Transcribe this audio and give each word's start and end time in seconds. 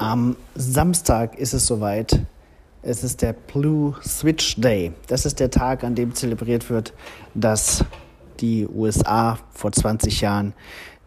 Am 0.00 0.34
Samstag 0.54 1.36
ist 1.38 1.52
es 1.52 1.66
soweit. 1.66 2.22
Es 2.80 3.04
ist 3.04 3.20
der 3.20 3.34
Blue 3.34 3.94
Switch 4.02 4.56
Day. 4.58 4.92
Das 5.08 5.26
ist 5.26 5.40
der 5.40 5.50
Tag, 5.50 5.84
an 5.84 5.94
dem 5.94 6.14
zelebriert 6.14 6.70
wird, 6.70 6.94
dass 7.34 7.84
die 8.40 8.66
USA 8.66 9.38
vor 9.52 9.72
20 9.72 10.22
Jahren 10.22 10.54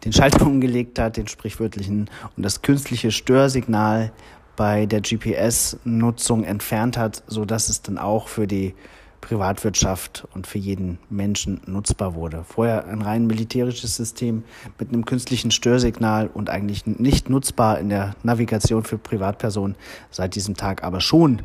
den 0.04 0.12
Schalter 0.12 0.46
umgelegt 0.46 1.00
hat, 1.00 1.16
den 1.16 1.26
sprichwörtlichen, 1.26 2.08
und 2.36 2.44
das 2.44 2.62
künstliche 2.62 3.10
Störsignal 3.10 4.12
bei 4.54 4.86
der 4.86 5.00
GPS-Nutzung 5.00 6.44
entfernt 6.44 6.96
hat, 6.96 7.24
sodass 7.26 7.70
es 7.70 7.82
dann 7.82 7.98
auch 7.98 8.28
für 8.28 8.46
die 8.46 8.74
Privatwirtschaft 9.24 10.28
und 10.34 10.46
für 10.46 10.58
jeden 10.58 10.98
Menschen 11.08 11.62
nutzbar 11.66 12.14
wurde. 12.14 12.44
Vorher 12.46 12.86
ein 12.86 13.00
rein 13.00 13.26
militärisches 13.26 13.96
System 13.96 14.44
mit 14.78 14.90
einem 14.90 15.06
künstlichen 15.06 15.50
Störsignal 15.50 16.28
und 16.28 16.50
eigentlich 16.50 16.84
nicht 16.86 17.30
nutzbar 17.30 17.78
in 17.78 17.88
der 17.88 18.14
Navigation 18.22 18.84
für 18.84 18.98
Privatpersonen, 18.98 19.76
seit 20.10 20.34
diesem 20.34 20.56
Tag 20.56 20.84
aber 20.84 21.00
schon. 21.00 21.42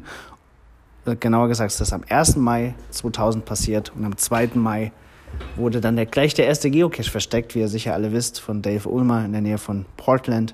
Genauer 1.22 1.48
gesagt 1.48 1.72
ist 1.72 1.80
das 1.80 1.94
am 1.94 2.04
1. 2.08 2.36
Mai 2.36 2.76
2000 2.90 3.46
passiert 3.46 3.94
und 3.96 4.04
am 4.04 4.18
2. 4.18 4.52
Mai 4.56 4.92
wurde 5.56 5.80
dann 5.80 5.96
der, 5.96 6.06
gleich 6.06 6.34
der 6.34 6.48
erste 6.48 6.70
Geocache 6.70 7.10
versteckt, 7.10 7.56
wie 7.56 7.60
ihr 7.60 7.70
sicher 7.70 7.94
alle 7.94 8.12
wisst, 8.12 8.42
von 8.42 8.62
Dave 8.62 8.90
Ulmer 8.90 9.24
in 9.24 9.32
der 9.32 9.42
Nähe 9.42 9.58
von 9.58 9.86
Portland. 9.96 10.54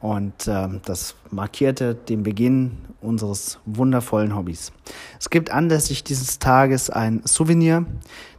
Und 0.00 0.46
äh, 0.46 0.68
das 0.84 1.14
markierte 1.30 1.94
den 1.94 2.22
Beginn 2.22 2.72
unseres 3.00 3.58
wundervollen 3.64 4.36
Hobbys. 4.36 4.72
Es 5.18 5.30
gibt 5.30 5.50
anlässlich 5.50 6.04
dieses 6.04 6.38
Tages 6.38 6.90
ein 6.90 7.22
Souvenir. 7.24 7.86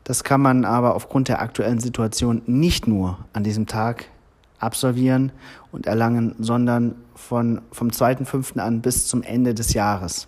Das 0.04 0.24
kann 0.24 0.42
man 0.42 0.66
aber 0.66 0.96
aufgrund 0.96 1.30
der 1.30 1.42
aktuellen 1.42 1.80
Situation 1.80 2.42
nicht 2.46 2.88
nur 2.88 3.18
an 3.34 3.44
diesem 3.44 3.66
Tag 3.66 4.06
absolvieren 4.60 5.32
und 5.72 5.88
erlangen, 5.88 6.36
sondern 6.40 6.96
von, 7.16 7.62
vom 7.72 7.90
2.5. 7.90 8.60
an 8.60 8.82
bis 8.82 9.08
zum 9.08 9.24
Ende 9.24 9.54
des 9.54 9.74
Jahres. 9.74 10.28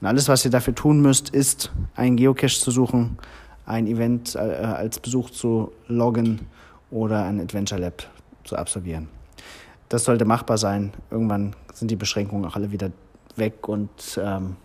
Und 0.00 0.06
alles, 0.06 0.28
was 0.28 0.44
ihr 0.44 0.50
dafür 0.50 0.74
tun 0.74 1.00
müsst, 1.00 1.30
ist, 1.30 1.72
einen 1.94 2.16
Geocache 2.16 2.60
zu 2.60 2.70
suchen, 2.70 3.18
ein 3.66 3.86
Event 3.86 4.34
äh, 4.34 4.38
als 4.38 4.98
Besuch 5.00 5.30
zu 5.30 5.72
loggen 5.88 6.46
oder 6.90 7.24
ein 7.24 7.40
Adventure 7.40 7.80
Lab 7.80 8.04
zu 8.44 8.56
absolvieren 8.56 9.17
das 9.88 10.04
sollte 10.04 10.24
machbar 10.24 10.58
sein. 10.58 10.92
Irgendwann 11.10 11.54
sind 11.72 11.90
die 11.90 11.96
Beschränkungen 11.96 12.44
auch 12.44 12.56
alle 12.56 12.72
wieder 12.72 12.90
weg 13.36 13.68
und 13.68 14.20
ähm, 14.22 14.56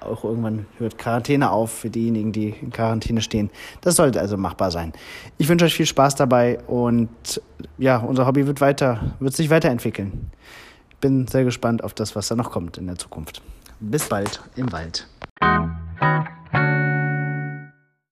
auch 0.00 0.24
irgendwann 0.24 0.66
hört 0.78 0.98
Quarantäne 0.98 1.50
auf 1.50 1.70
für 1.70 1.90
diejenigen, 1.90 2.32
die 2.32 2.50
in 2.50 2.70
Quarantäne 2.70 3.20
stehen. 3.20 3.50
Das 3.80 3.96
sollte 3.96 4.20
also 4.20 4.36
machbar 4.36 4.70
sein. 4.70 4.92
Ich 5.38 5.48
wünsche 5.48 5.64
euch 5.64 5.74
viel 5.74 5.86
Spaß 5.86 6.14
dabei 6.14 6.60
und 6.66 7.08
ja, 7.78 7.98
unser 7.98 8.26
Hobby 8.26 8.46
wird 8.46 8.60
weiter, 8.60 9.16
wird 9.20 9.34
sich 9.34 9.50
weiterentwickeln. 9.50 10.30
Ich 10.90 10.96
bin 10.98 11.26
sehr 11.26 11.44
gespannt 11.44 11.82
auf 11.84 11.94
das, 11.94 12.16
was 12.16 12.28
da 12.28 12.34
noch 12.34 12.50
kommt 12.50 12.78
in 12.78 12.86
der 12.86 12.96
Zukunft. 12.96 13.42
Bis 13.80 14.08
bald 14.08 14.40
im 14.56 14.70
Wald. 14.72 15.06